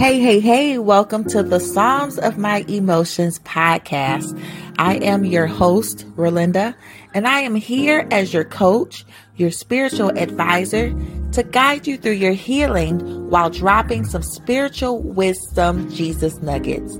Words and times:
Hey, 0.00 0.18
hey, 0.18 0.40
hey, 0.40 0.78
welcome 0.78 1.24
to 1.24 1.42
the 1.42 1.60
Psalms 1.60 2.18
of 2.18 2.38
My 2.38 2.64
Emotions 2.68 3.38
podcast. 3.40 4.42
I 4.78 4.94
am 4.94 5.26
your 5.26 5.46
host, 5.46 6.06
Ralinda, 6.16 6.74
and 7.12 7.28
I 7.28 7.40
am 7.40 7.54
here 7.54 8.08
as 8.10 8.32
your 8.32 8.44
coach, 8.44 9.04
your 9.36 9.50
spiritual 9.50 10.08
advisor 10.18 10.98
to 11.32 11.42
guide 11.42 11.86
you 11.86 11.98
through 11.98 12.12
your 12.12 12.32
healing 12.32 13.28
while 13.28 13.50
dropping 13.50 14.06
some 14.06 14.22
spiritual 14.22 15.02
wisdom 15.02 15.90
Jesus 15.90 16.40
nuggets. 16.40 16.96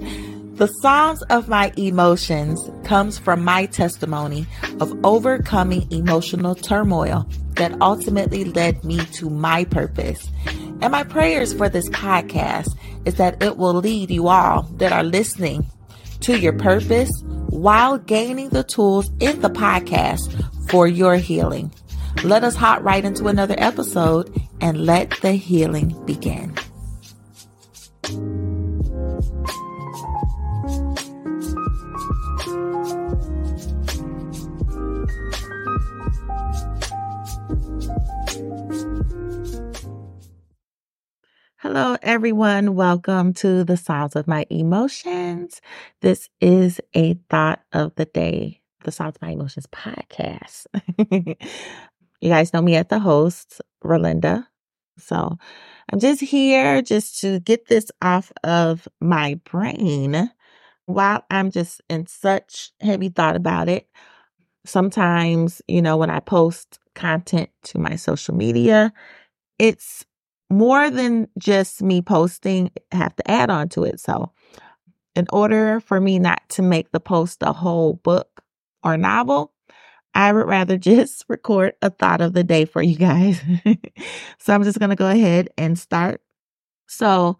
The 0.59 0.67
Psalms 0.83 1.23
of 1.31 1.49
My 1.49 1.73
Emotions 1.79 2.61
comes 2.85 3.19
from 3.19 3.43
my 3.43 3.65
testimony 3.65 4.47
of 4.79 4.95
overcoming 5.07 5.91
emotional 5.91 6.55
turmoil 6.55 7.27
that 7.55 7.81
ultimately 7.81 8.45
led 8.45 8.85
me 8.85 8.99
to 9.15 9.31
my 9.31 9.65
purpose. 9.65 10.31
And 10.81 10.93
my 10.93 11.05
prayers 11.05 11.53
for 11.53 11.69
this 11.69 11.89
podcast 11.91 12.77
is 13.05 13.17
that 13.17 13.43
it 13.43 13.57
will 13.57 13.75
lead 13.75 14.11
you 14.11 14.29
all 14.29 14.63
that 14.79 14.93
are 14.93 15.05
listening 15.05 15.67
to 16.21 16.39
your 16.39 16.53
purpose 16.53 17.11
while 17.49 17.99
gaining 17.99 18.51
the 18.51 18.65
tools 18.65 19.11
in 19.21 19.41
the 19.41 19.51
podcast 19.51 20.31
for 20.71 20.87
your 20.87 21.17
healing. 21.17 21.73
Let 22.25 22.45
us 22.45 22.55
hop 22.55 22.83
right 22.83 23.05
into 23.05 23.29
another 23.29 23.55
episode 23.59 24.35
and 24.61 24.85
let 24.85 25.11
the 25.23 25.33
healing 25.33 25.95
begin. 26.07 26.55
Hello, 41.73 41.97
everyone. 42.03 42.75
Welcome 42.75 43.33
to 43.35 43.63
the 43.63 43.77
Psalms 43.77 44.17
of 44.17 44.27
My 44.27 44.45
Emotions. 44.51 45.61
This 46.01 46.29
is 46.41 46.81
a 46.95 47.15
thought 47.29 47.61
of 47.73 47.95
the 47.95 48.07
day, 48.07 48.61
the 48.83 48.91
Psalms 48.91 49.15
of 49.15 49.23
My 49.23 49.31
Emotions 49.31 49.69
podcast. 49.69 50.67
you 52.21 52.29
guys 52.29 52.53
know 52.53 52.61
me 52.61 52.75
as 52.75 52.87
the 52.89 52.99
host, 52.99 53.61
Ralinda. 53.85 54.49
So 54.99 55.39
I'm 55.93 56.01
just 56.01 56.21
here 56.21 56.83
just 56.83 57.21
to 57.21 57.39
get 57.39 57.69
this 57.69 57.93
off 58.03 58.33
of 58.43 58.89
my 59.01 59.39
brain 59.45 60.29
while 60.87 61.25
I'm 61.31 61.53
just 61.53 61.83
in 61.89 62.09
such 62.09 62.73
heavy 62.81 63.11
thought 63.11 63.37
about 63.37 63.69
it. 63.69 63.87
Sometimes, 64.67 65.63
you 65.69 65.83
know, 65.83 65.97
when 65.97 66.11
I 66.11 66.19
post 66.19 66.81
content 66.97 67.51
to 67.67 67.79
my 67.79 67.95
social 67.95 68.35
media, 68.35 68.93
it's 69.61 70.05
more 70.51 70.91
than 70.91 71.29
just 71.39 71.83
me 71.83 72.03
posting, 72.03 72.71
have 72.93 73.15
to 73.17 73.31
add 73.31 73.51
on 73.51 73.69
to 73.71 73.85
it. 73.85 74.01
So, 74.01 74.33
in 75.15 75.27
order 75.33 75.81
for 75.81 76.01
me 76.01 76.19
not 76.19 76.43
to 76.51 76.63
make 76.63 76.93
the 76.93 77.01
post 77.01 77.43
a 77.43 77.53
whole 77.53 77.95
book 77.95 78.43
or 78.83 78.97
novel, 78.97 79.53
I 80.15 80.33
would 80.33 80.47
rather 80.47 80.77
just 80.79 81.25
record 81.29 81.75
a 81.83 81.91
thought 81.91 82.21
of 82.21 82.33
the 82.33 82.45
day 82.45 82.65
for 82.65 82.83
you 82.83 82.97
guys. 82.97 83.41
so, 84.39 84.55
I'm 84.55 84.65
just 84.65 84.79
going 84.79 84.91
to 84.91 84.97
go 84.97 85.09
ahead 85.09 85.49
and 85.57 85.79
start. 85.79 86.21
So, 86.87 87.39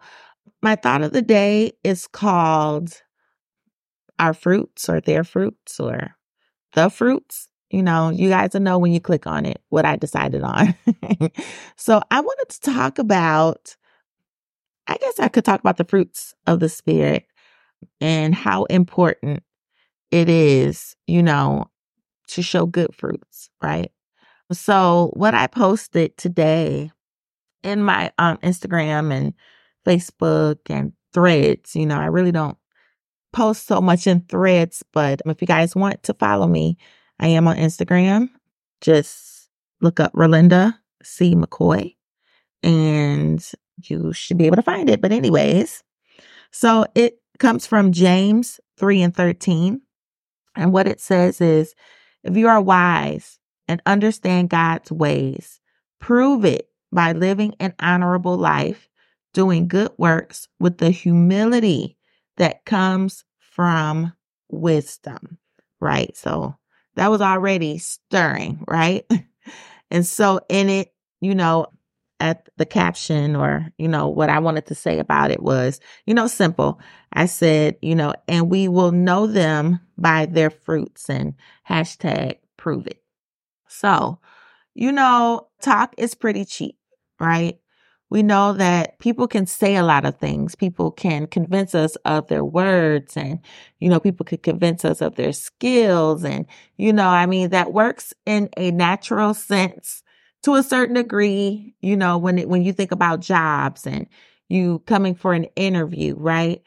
my 0.61 0.75
thought 0.75 1.01
of 1.01 1.11
the 1.11 1.21
day 1.21 1.73
is 1.83 2.07
called 2.07 3.01
Our 4.19 4.33
Fruits 4.33 4.87
or 4.87 5.01
Their 5.01 5.23
Fruits 5.23 5.79
or 5.79 6.15
The 6.73 6.89
Fruits 6.89 7.49
you 7.71 7.81
know, 7.81 8.09
you 8.09 8.29
guys 8.29 8.51
will 8.53 8.61
know 8.61 8.77
when 8.77 8.91
you 8.91 8.99
click 8.99 9.25
on 9.25 9.45
it 9.45 9.61
what 9.69 9.85
I 9.85 9.95
decided 9.95 10.43
on. 10.43 10.75
so 11.77 12.01
I 12.11 12.19
wanted 12.19 12.49
to 12.49 12.61
talk 12.61 12.99
about, 12.99 13.75
I 14.87 14.97
guess 14.97 15.19
I 15.19 15.29
could 15.29 15.45
talk 15.45 15.59
about 15.61 15.77
the 15.77 15.85
fruits 15.85 16.33
of 16.45 16.59
the 16.59 16.69
Spirit 16.69 17.25
and 18.01 18.35
how 18.35 18.65
important 18.65 19.43
it 20.11 20.27
is, 20.27 20.95
you 21.07 21.23
know, 21.23 21.69
to 22.27 22.41
show 22.41 22.65
good 22.65 22.93
fruits, 22.93 23.49
right? 23.61 23.91
So 24.51 25.11
what 25.13 25.33
I 25.33 25.47
posted 25.47 26.17
today 26.17 26.91
in 27.63 27.83
my 27.83 28.11
um, 28.17 28.37
Instagram 28.37 29.13
and 29.13 29.33
Facebook 29.85 30.57
and 30.69 30.91
threads, 31.13 31.75
you 31.75 31.85
know, 31.85 31.97
I 31.97 32.05
really 32.05 32.33
don't 32.33 32.57
post 33.31 33.65
so 33.65 33.79
much 33.79 34.07
in 34.07 34.21
threads, 34.21 34.83
but 34.91 35.21
if 35.25 35.41
you 35.41 35.47
guys 35.47 35.75
want 35.75 36.03
to 36.03 36.13
follow 36.13 36.47
me, 36.47 36.77
I 37.21 37.27
am 37.27 37.47
on 37.47 37.55
Instagram. 37.55 38.29
Just 38.81 39.49
look 39.79 39.99
up 39.99 40.11
Ralinda 40.13 40.77
C. 41.03 41.35
McCoy 41.35 41.95
and 42.63 43.43
you 43.83 44.11
should 44.11 44.37
be 44.37 44.47
able 44.47 44.55
to 44.57 44.61
find 44.61 44.89
it. 44.89 45.01
But, 45.01 45.11
anyways, 45.11 45.83
so 46.51 46.85
it 46.95 47.19
comes 47.39 47.65
from 47.65 47.91
James 47.91 48.59
3 48.77 49.03
and 49.03 49.15
13. 49.15 49.81
And 50.55 50.73
what 50.73 50.87
it 50.87 50.99
says 50.99 51.39
is 51.39 51.75
if 52.23 52.35
you 52.35 52.47
are 52.47 52.61
wise 52.61 53.39
and 53.67 53.81
understand 53.85 54.49
God's 54.49 54.91
ways, 54.91 55.59
prove 55.99 56.43
it 56.43 56.67
by 56.91 57.13
living 57.13 57.55
an 57.59 57.73
honorable 57.79 58.35
life, 58.35 58.89
doing 59.33 59.67
good 59.67 59.91
works 59.97 60.47
with 60.59 60.79
the 60.79 60.89
humility 60.89 61.97
that 62.37 62.65
comes 62.65 63.23
from 63.39 64.13
wisdom, 64.49 65.37
right? 65.79 66.15
So 66.17 66.57
that 66.95 67.09
was 67.09 67.21
already 67.21 67.77
stirring, 67.77 68.63
right? 68.67 69.05
and 69.91 70.05
so 70.05 70.41
in 70.49 70.69
it, 70.69 70.93
you 71.21 71.35
know, 71.35 71.67
at 72.19 72.47
the 72.57 72.65
caption 72.65 73.35
or, 73.35 73.67
you 73.77 73.87
know, 73.87 74.07
what 74.07 74.29
I 74.29 74.39
wanted 74.39 74.67
to 74.67 74.75
say 74.75 74.99
about 74.99 75.31
it 75.31 75.41
was, 75.41 75.79
you 76.05 76.13
know, 76.13 76.27
simple. 76.27 76.79
I 77.11 77.25
said, 77.25 77.77
you 77.81 77.95
know, 77.95 78.13
and 78.27 78.49
we 78.49 78.67
will 78.67 78.91
know 78.91 79.25
them 79.27 79.79
by 79.97 80.27
their 80.27 80.51
fruits 80.51 81.09
and 81.09 81.33
hashtag 81.67 82.37
prove 82.57 82.85
it. 82.85 83.01
So, 83.67 84.19
you 84.75 84.91
know, 84.91 85.47
talk 85.61 85.95
is 85.97 86.13
pretty 86.13 86.45
cheap, 86.45 86.77
right? 87.19 87.59
We 88.11 88.21
know 88.21 88.51
that 88.51 88.99
people 88.99 89.25
can 89.25 89.45
say 89.45 89.77
a 89.77 89.85
lot 89.85 90.03
of 90.03 90.17
things. 90.17 90.53
People 90.53 90.91
can 90.91 91.27
convince 91.27 91.73
us 91.73 91.95
of 92.03 92.27
their 92.27 92.43
words 92.43 93.15
and, 93.15 93.39
you 93.79 93.87
know, 93.87 94.01
people 94.01 94.25
could 94.25 94.43
convince 94.43 94.83
us 94.83 94.99
of 94.99 95.15
their 95.15 95.31
skills. 95.31 96.25
And, 96.25 96.45
you 96.75 96.91
know, 96.91 97.07
I 97.07 97.25
mean, 97.25 97.51
that 97.51 97.71
works 97.71 98.13
in 98.25 98.49
a 98.57 98.69
natural 98.71 99.33
sense 99.33 100.03
to 100.43 100.55
a 100.55 100.63
certain 100.63 100.95
degree, 100.95 101.73
you 101.79 101.95
know, 101.95 102.17
when 102.17 102.37
it, 102.37 102.49
when 102.49 102.63
you 102.63 102.73
think 102.73 102.91
about 102.91 103.21
jobs 103.21 103.87
and 103.87 104.07
you 104.49 104.79
coming 104.87 105.15
for 105.15 105.31
an 105.31 105.45
interview, 105.55 106.13
right? 106.17 106.61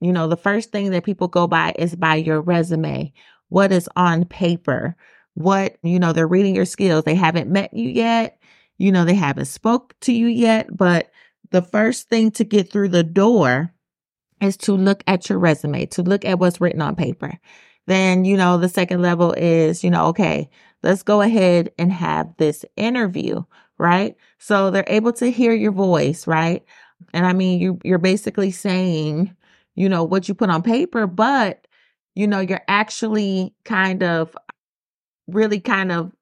You 0.00 0.12
know, 0.12 0.28
the 0.28 0.36
first 0.36 0.70
thing 0.70 0.90
that 0.90 1.04
people 1.04 1.28
go 1.28 1.46
by 1.46 1.74
is 1.78 1.96
by 1.96 2.16
your 2.16 2.42
resume. 2.42 3.10
What 3.48 3.72
is 3.72 3.88
on 3.96 4.26
paper? 4.26 4.96
What, 5.32 5.76
you 5.82 5.98
know, 5.98 6.12
they're 6.12 6.28
reading 6.28 6.54
your 6.54 6.66
skills. 6.66 7.04
They 7.04 7.14
haven't 7.14 7.50
met 7.50 7.72
you 7.72 7.88
yet 7.88 8.38
you 8.78 8.92
know, 8.92 9.04
they 9.04 9.14
haven't 9.14 9.46
spoke 9.46 9.94
to 10.00 10.12
you 10.12 10.26
yet, 10.26 10.74
but 10.76 11.10
the 11.50 11.62
first 11.62 12.08
thing 12.08 12.30
to 12.32 12.44
get 12.44 12.70
through 12.70 12.88
the 12.88 13.04
door 13.04 13.72
is 14.40 14.56
to 14.58 14.72
look 14.72 15.02
at 15.06 15.28
your 15.28 15.38
resume, 15.38 15.86
to 15.86 16.02
look 16.02 16.24
at 16.24 16.38
what's 16.38 16.60
written 16.60 16.82
on 16.82 16.96
paper. 16.96 17.38
Then, 17.86 18.24
you 18.24 18.36
know, 18.36 18.58
the 18.58 18.68
second 18.68 19.02
level 19.02 19.32
is, 19.32 19.84
you 19.84 19.90
know, 19.90 20.06
okay, 20.06 20.48
let's 20.82 21.02
go 21.02 21.20
ahead 21.20 21.70
and 21.78 21.92
have 21.92 22.36
this 22.38 22.64
interview, 22.76 23.42
right? 23.78 24.16
So 24.38 24.70
they're 24.70 24.84
able 24.86 25.12
to 25.14 25.30
hear 25.30 25.52
your 25.52 25.72
voice, 25.72 26.26
right? 26.26 26.64
And 27.12 27.26
I 27.26 27.32
mean, 27.32 27.60
you, 27.60 27.78
you're 27.84 27.98
basically 27.98 28.50
saying, 28.50 29.34
you 29.74 29.88
know, 29.88 30.04
what 30.04 30.28
you 30.28 30.34
put 30.34 30.50
on 30.50 30.62
paper, 30.62 31.06
but, 31.06 31.66
you 32.14 32.26
know, 32.26 32.40
you're 32.40 32.62
actually 32.68 33.54
kind 33.64 34.02
of 34.02 34.36
really 35.26 35.60
kind 35.60 35.92
of 35.92 36.12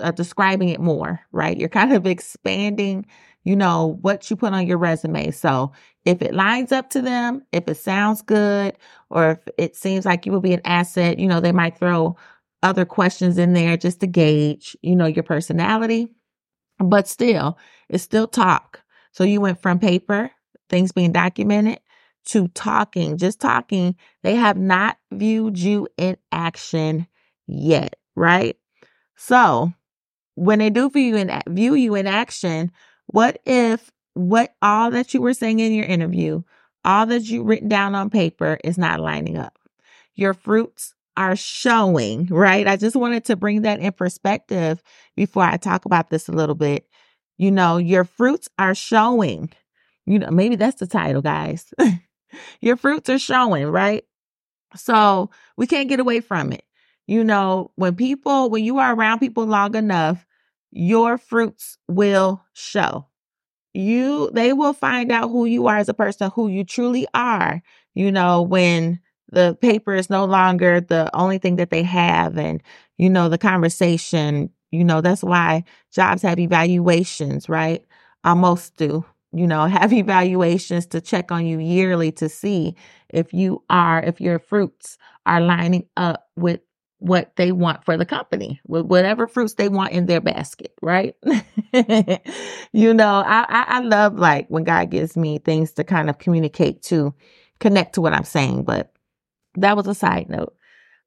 uh, 0.00 0.10
describing 0.12 0.68
it 0.68 0.80
more, 0.80 1.20
right? 1.32 1.56
You're 1.56 1.68
kind 1.68 1.92
of 1.92 2.06
expanding, 2.06 3.06
you 3.44 3.56
know, 3.56 3.98
what 4.02 4.30
you 4.30 4.36
put 4.36 4.52
on 4.52 4.66
your 4.66 4.78
resume. 4.78 5.30
So 5.30 5.72
if 6.04 6.22
it 6.22 6.34
lines 6.34 6.72
up 6.72 6.90
to 6.90 7.02
them, 7.02 7.42
if 7.52 7.68
it 7.68 7.76
sounds 7.76 8.22
good, 8.22 8.76
or 9.10 9.32
if 9.32 9.38
it 9.58 9.76
seems 9.76 10.04
like 10.04 10.26
you 10.26 10.32
will 10.32 10.40
be 10.40 10.54
an 10.54 10.62
asset, 10.64 11.18
you 11.18 11.26
know, 11.28 11.40
they 11.40 11.52
might 11.52 11.78
throw 11.78 12.16
other 12.62 12.84
questions 12.84 13.38
in 13.38 13.52
there 13.52 13.76
just 13.76 14.00
to 14.00 14.06
gauge, 14.06 14.76
you 14.82 14.96
know, 14.96 15.06
your 15.06 15.22
personality. 15.22 16.08
But 16.78 17.08
still, 17.08 17.58
it's 17.88 18.04
still 18.04 18.26
talk. 18.28 18.82
So 19.12 19.24
you 19.24 19.40
went 19.40 19.60
from 19.60 19.78
paper, 19.78 20.30
things 20.68 20.92
being 20.92 21.12
documented, 21.12 21.80
to 22.26 22.48
talking, 22.48 23.16
just 23.16 23.40
talking. 23.40 23.96
They 24.22 24.34
have 24.34 24.58
not 24.58 24.98
viewed 25.10 25.58
you 25.58 25.88
in 25.96 26.16
action 26.30 27.06
yet, 27.46 27.96
right? 28.14 28.56
So 29.16 29.72
when 30.38 30.60
they 30.60 30.70
do 30.70 30.90
view 30.90 31.02
you 31.02 31.16
in 31.16 31.42
view 31.48 31.74
you 31.74 31.94
in 31.94 32.06
action, 32.06 32.72
what 33.06 33.40
if 33.46 33.90
what 34.14 34.54
all 34.62 34.90
that 34.92 35.14
you 35.14 35.22
were 35.22 35.34
saying 35.34 35.60
in 35.60 35.72
your 35.72 35.86
interview, 35.86 36.42
all 36.84 37.06
that 37.06 37.22
you 37.24 37.42
written 37.44 37.68
down 37.68 37.94
on 37.94 38.10
paper 38.10 38.58
is 38.64 38.78
not 38.78 39.00
lining 39.00 39.36
up? 39.38 39.58
Your 40.14 40.34
fruits 40.34 40.94
are 41.16 41.36
showing, 41.36 42.26
right? 42.26 42.66
I 42.66 42.76
just 42.76 42.96
wanted 42.96 43.24
to 43.26 43.36
bring 43.36 43.62
that 43.62 43.80
in 43.80 43.92
perspective 43.92 44.82
before 45.16 45.44
I 45.44 45.56
talk 45.56 45.84
about 45.84 46.10
this 46.10 46.28
a 46.28 46.32
little 46.32 46.54
bit. 46.54 46.86
You 47.38 47.50
know, 47.50 47.76
your 47.78 48.04
fruits 48.04 48.48
are 48.58 48.74
showing 48.74 49.50
You 50.06 50.20
know, 50.20 50.30
maybe 50.30 50.56
that's 50.56 50.80
the 50.80 50.88
title, 50.88 51.22
guys. 51.22 51.72
your 52.60 52.76
fruits 52.76 53.10
are 53.10 53.18
showing, 53.18 53.66
right? 53.68 54.04
So 54.76 55.30
we 55.56 55.66
can't 55.66 55.88
get 55.88 56.00
away 56.00 56.20
from 56.20 56.52
it. 56.52 56.64
You 57.06 57.24
know, 57.24 57.72
when 57.76 57.96
people, 57.96 58.50
when 58.50 58.64
you 58.64 58.78
are 58.78 58.94
around 58.94 59.20
people 59.20 59.46
long 59.46 59.74
enough, 59.76 60.26
your 60.78 61.18
fruits 61.18 61.78
will 61.88 62.44
show. 62.54 63.06
You, 63.74 64.30
they 64.32 64.52
will 64.52 64.72
find 64.72 65.12
out 65.12 65.30
who 65.30 65.44
you 65.44 65.66
are 65.66 65.76
as 65.78 65.88
a 65.88 65.94
person, 65.94 66.30
who 66.34 66.48
you 66.48 66.64
truly 66.64 67.06
are, 67.14 67.62
you 67.94 68.10
know, 68.10 68.42
when 68.42 69.00
the 69.30 69.56
paper 69.60 69.94
is 69.94 70.10
no 70.10 70.24
longer 70.24 70.80
the 70.80 71.10
only 71.14 71.38
thing 71.38 71.56
that 71.56 71.70
they 71.70 71.82
have 71.82 72.38
and, 72.38 72.62
you 72.96 73.10
know, 73.10 73.28
the 73.28 73.38
conversation, 73.38 74.50
you 74.72 74.84
know, 74.84 75.00
that's 75.00 75.22
why 75.22 75.64
jobs 75.92 76.22
have 76.22 76.38
evaluations, 76.38 77.48
right? 77.48 77.84
Almost 78.24 78.76
do 78.76 79.04
you 79.34 79.46
know, 79.46 79.66
have 79.66 79.92
evaluations 79.92 80.86
to 80.86 81.00
check 81.02 81.30
on 81.30 81.44
you 81.46 81.58
yearly 81.58 82.10
to 82.12 82.28
see 82.30 82.74
if 83.10 83.32
you 83.34 83.62
are, 83.68 84.02
if 84.02 84.20
your 84.20 84.38
fruits 84.38 84.96
are 85.26 85.40
lining 85.40 85.86
up 85.98 86.28
with 86.36 86.60
what 86.98 87.36
they 87.36 87.52
want 87.52 87.84
for 87.84 87.96
the 87.96 88.04
company, 88.04 88.60
with 88.66 88.86
whatever 88.86 89.26
fruits 89.26 89.54
they 89.54 89.68
want 89.68 89.92
in 89.92 90.06
their 90.06 90.20
basket, 90.20 90.72
right? 90.82 91.14
you 92.72 92.92
know, 92.94 93.22
I, 93.24 93.46
I, 93.48 93.64
I 93.68 93.80
love 93.80 94.18
like 94.18 94.48
when 94.48 94.64
God 94.64 94.90
gives 94.90 95.16
me 95.16 95.38
things 95.38 95.72
to 95.72 95.84
kind 95.84 96.10
of 96.10 96.18
communicate 96.18 96.82
to, 96.84 97.14
connect 97.60 97.94
to 97.94 98.00
what 98.00 98.12
I'm 98.12 98.24
saying, 98.24 98.64
but 98.64 98.92
that 99.56 99.76
was 99.76 99.86
a 99.86 99.94
side 99.94 100.28
note. 100.28 100.54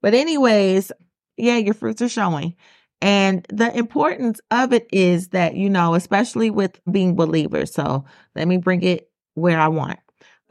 But 0.01 0.13
anyways, 0.13 0.91
yeah, 1.37 1.57
your 1.57 1.73
fruits 1.73 2.01
are 2.01 2.09
showing. 2.09 2.55
And 3.01 3.45
the 3.51 3.75
importance 3.75 4.39
of 4.51 4.73
it 4.73 4.87
is 4.91 5.29
that, 5.29 5.55
you 5.55 5.69
know, 5.69 5.95
especially 5.95 6.49
with 6.51 6.79
being 6.91 7.15
believers. 7.15 7.73
So 7.73 8.05
let 8.35 8.47
me 8.47 8.57
bring 8.57 8.83
it 8.83 9.09
where 9.33 9.59
I 9.59 9.69
want. 9.69 9.99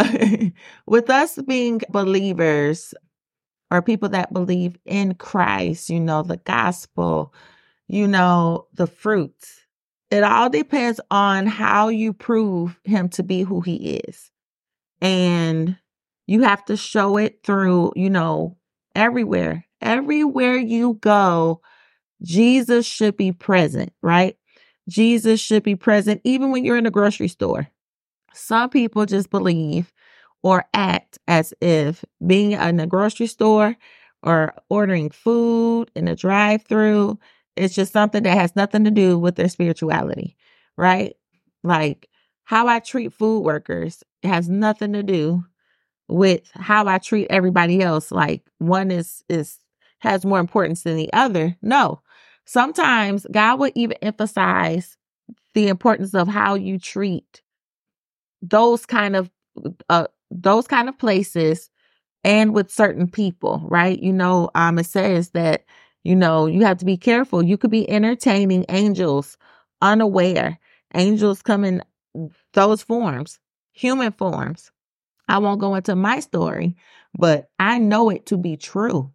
with 0.86 1.10
us 1.10 1.38
being 1.46 1.80
believers 1.90 2.94
or 3.70 3.82
people 3.82 4.08
that 4.10 4.32
believe 4.32 4.76
in 4.84 5.14
Christ, 5.14 5.90
you 5.90 6.00
know, 6.00 6.22
the 6.22 6.38
gospel, 6.38 7.34
you 7.88 8.08
know, 8.08 8.66
the 8.74 8.86
fruits, 8.86 9.60
it 10.10 10.24
all 10.24 10.50
depends 10.50 11.00
on 11.10 11.46
how 11.46 11.88
you 11.88 12.12
prove 12.12 12.78
him 12.84 13.08
to 13.10 13.22
be 13.22 13.42
who 13.42 13.60
he 13.60 13.96
is. 13.96 14.30
And 15.00 15.76
you 16.26 16.42
have 16.42 16.64
to 16.66 16.76
show 16.76 17.16
it 17.16 17.40
through, 17.44 17.92
you 17.96 18.10
know, 18.10 18.56
everywhere. 18.94 19.64
Everywhere 19.80 20.56
you 20.56 20.94
go, 21.00 21.62
Jesus 22.22 22.86
should 22.86 23.16
be 23.16 23.32
present, 23.32 23.92
right? 24.02 24.36
Jesus 24.88 25.40
should 25.40 25.62
be 25.62 25.76
present 25.76 26.20
even 26.24 26.50
when 26.50 26.64
you're 26.64 26.76
in 26.76 26.86
a 26.86 26.90
grocery 26.90 27.28
store. 27.28 27.68
Some 28.34 28.70
people 28.70 29.06
just 29.06 29.30
believe 29.30 29.92
or 30.42 30.64
act 30.74 31.18
as 31.28 31.52
if 31.60 32.04
being 32.26 32.52
in 32.52 32.80
a 32.80 32.86
grocery 32.86 33.26
store 33.26 33.76
or 34.22 34.54
ordering 34.68 35.10
food 35.10 35.90
in 35.94 36.08
a 36.08 36.16
drive 36.16 36.62
through 36.62 37.18
is 37.56 37.74
just 37.74 37.92
something 37.92 38.22
that 38.22 38.36
has 38.36 38.56
nothing 38.56 38.84
to 38.84 38.90
do 38.90 39.18
with 39.18 39.36
their 39.36 39.48
spirituality, 39.48 40.36
right? 40.76 41.14
Like 41.62 42.08
how 42.44 42.66
I 42.68 42.80
treat 42.80 43.12
food 43.12 43.40
workers 43.40 44.02
has 44.22 44.48
nothing 44.48 44.92
to 44.94 45.02
do 45.02 45.44
with 46.08 46.50
how 46.54 46.86
I 46.86 46.98
treat 46.98 47.28
everybody 47.30 47.82
else. 47.82 48.10
Like 48.10 48.42
one 48.58 48.90
is 48.90 49.22
is 49.28 49.58
has 50.00 50.24
more 50.24 50.40
importance 50.40 50.82
than 50.82 50.96
the 50.96 51.12
other. 51.12 51.56
No. 51.62 52.00
Sometimes 52.46 53.26
God 53.30 53.60
will 53.60 53.70
even 53.74 53.96
emphasize 54.02 54.96
the 55.54 55.68
importance 55.68 56.14
of 56.14 56.26
how 56.28 56.54
you 56.54 56.78
treat 56.78 57.42
those 58.42 58.86
kind 58.86 59.14
of 59.16 59.30
uh, 59.88 60.06
those 60.30 60.66
kind 60.66 60.88
of 60.88 60.98
places 60.98 61.70
and 62.24 62.54
with 62.54 62.70
certain 62.70 63.08
people, 63.10 63.62
right? 63.70 63.98
You 64.00 64.12
know, 64.12 64.50
um 64.54 64.78
it 64.78 64.86
says 64.86 65.30
that 65.30 65.64
you 66.04 66.16
know, 66.16 66.46
you 66.46 66.62
have 66.64 66.78
to 66.78 66.86
be 66.86 66.96
careful. 66.96 67.42
You 67.42 67.58
could 67.58 67.70
be 67.70 67.88
entertaining 67.90 68.64
angels 68.70 69.38
unaware. 69.82 70.58
Angels 70.94 71.42
come 71.42 71.64
in 71.64 71.82
those 72.54 72.82
forms, 72.82 73.38
human 73.72 74.12
forms. 74.12 74.70
I 75.28 75.38
won't 75.38 75.60
go 75.60 75.74
into 75.74 75.96
my 75.96 76.20
story, 76.20 76.76
but 77.18 77.50
I 77.58 77.78
know 77.78 78.10
it 78.10 78.26
to 78.26 78.36
be 78.36 78.56
true 78.56 79.12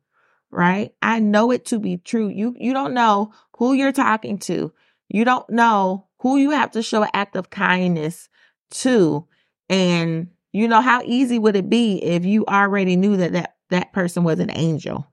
right? 0.52 0.94
I 1.02 1.20
know 1.20 1.52
it 1.52 1.66
to 1.66 1.80
be 1.80 1.98
true. 1.98 2.30
You 2.30 2.56
you 2.60 2.74
don't 2.74 2.94
know 2.94 3.34
who 3.58 3.74
you're 3.74 3.92
talking 3.92 4.38
to. 4.40 4.74
You 5.10 5.26
don't 5.26 5.50
know 5.50 6.08
who 6.20 6.38
you 6.38 6.52
have 6.52 6.72
to 6.72 6.84
show 6.84 7.04
an 7.04 7.10
act 7.14 7.36
of 7.36 7.50
kindness 7.50 8.30
to. 8.72 9.28
And 9.70 10.30
you 10.56 10.70
know 10.70 10.80
how 10.80 11.02
easy 11.04 11.38
would 11.38 11.58
it 11.58 11.70
be 11.70 12.02
if 12.02 12.24
you 12.24 12.46
already 12.46 12.96
knew 12.96 13.18
that 13.18 13.34
that, 13.34 13.56
that 13.72 13.92
person 13.92 14.24
was 14.24 14.40
an 14.40 14.50
angel, 14.52 15.06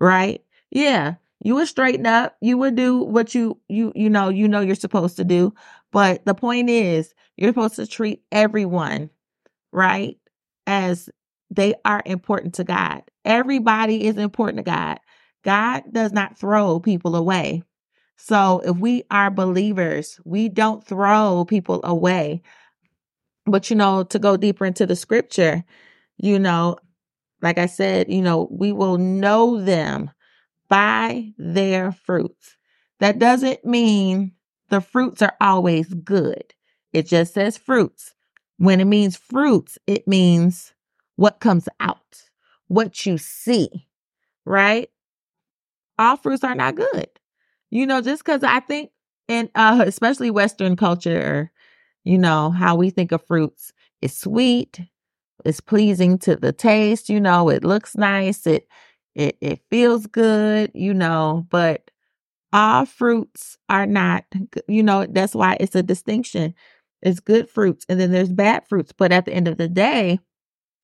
right? 0.00 0.42
Yeah. 0.70 1.16
You 1.44 1.56
would 1.56 1.68
straighten 1.68 2.06
up. 2.06 2.34
You 2.40 2.56
would 2.56 2.76
do 2.76 3.02
what 3.02 3.34
you 3.34 3.60
you 3.68 3.92
you 3.94 4.08
know, 4.08 4.30
you 4.30 4.48
know 4.48 4.60
you're 4.60 4.74
supposed 4.74 5.18
to 5.18 5.24
do. 5.24 5.52
But 5.92 6.24
the 6.24 6.34
point 6.34 6.70
is, 6.70 7.14
you're 7.36 7.50
supposed 7.50 7.76
to 7.76 7.86
treat 7.86 8.22
everyone, 8.32 9.10
right? 9.70 10.16
As 10.66 11.10
they 11.50 11.74
are 11.84 12.02
important 12.06 12.54
to 12.54 12.64
God. 12.64 13.02
Everybody 13.22 14.06
is 14.06 14.16
important 14.16 14.56
to 14.58 14.70
God. 14.70 14.98
God 15.44 15.82
does 15.92 16.12
not 16.12 16.38
throw 16.38 16.80
people 16.80 17.16
away. 17.16 17.62
So 18.16 18.62
if 18.64 18.76
we 18.78 19.04
are 19.10 19.30
believers, 19.30 20.18
we 20.24 20.48
don't 20.48 20.82
throw 20.82 21.44
people 21.46 21.82
away. 21.84 22.40
But 23.46 23.70
you 23.70 23.76
know, 23.76 24.02
to 24.04 24.18
go 24.18 24.36
deeper 24.36 24.64
into 24.64 24.86
the 24.86 24.96
scripture, 24.96 25.64
you 26.18 26.38
know, 26.38 26.76
like 27.42 27.58
I 27.58 27.66
said, 27.66 28.10
you 28.10 28.22
know, 28.22 28.48
we 28.50 28.72
will 28.72 28.98
know 28.98 29.60
them 29.60 30.10
by 30.68 31.32
their 31.38 31.92
fruits. 31.92 32.56
That 33.00 33.18
doesn't 33.18 33.64
mean 33.64 34.32
the 34.70 34.80
fruits 34.80 35.22
are 35.22 35.34
always 35.40 35.92
good. 35.94 36.54
It 36.92 37.06
just 37.06 37.34
says 37.34 37.56
fruits. 37.58 38.14
When 38.58 38.80
it 38.80 38.86
means 38.86 39.16
fruits, 39.16 39.78
it 39.86 40.08
means 40.08 40.74
what 41.16 41.40
comes 41.40 41.68
out, 41.80 42.22
what 42.68 43.06
you 43.06 43.18
see, 43.18 43.88
right? 44.44 44.90
All 45.98 46.16
fruits 46.16 46.44
are 46.44 46.54
not 46.54 46.74
good. 46.76 47.08
You 47.70 47.86
know, 47.86 48.00
just 48.00 48.24
because 48.24 48.42
I 48.42 48.60
think, 48.60 48.90
and 49.28 49.50
uh, 49.54 49.82
especially 49.86 50.30
Western 50.30 50.76
culture, 50.76 51.50
you 52.06 52.18
know, 52.18 52.52
how 52.52 52.76
we 52.76 52.90
think 52.90 53.12
of 53.12 53.26
fruits 53.26 53.74
is 54.02 54.16
sweet, 54.16 54.80
it's 55.44 55.60
pleasing 55.60 56.18
to 56.20 56.36
the 56.36 56.52
taste, 56.52 57.08
you 57.08 57.20
know, 57.20 57.48
it 57.50 57.64
looks 57.64 57.96
nice, 57.96 58.46
it 58.46 58.68
it 59.14 59.36
it 59.40 59.60
feels 59.70 60.06
good, 60.06 60.70
you 60.74 60.94
know, 60.94 61.46
but 61.50 61.90
all 62.52 62.86
fruits 62.86 63.56
are 63.68 63.86
not, 63.86 64.24
you 64.68 64.82
know, 64.82 65.06
that's 65.10 65.34
why 65.34 65.56
it's 65.60 65.74
a 65.76 65.82
distinction. 65.82 66.54
It's 67.02 67.20
good 67.20 67.50
fruits 67.50 67.86
and 67.88 68.00
then 68.00 68.12
there's 68.12 68.32
bad 68.32 68.66
fruits, 68.68 68.92
but 68.92 69.12
at 69.12 69.26
the 69.26 69.34
end 69.34 69.48
of 69.48 69.58
the 69.58 69.68
day, 69.68 70.18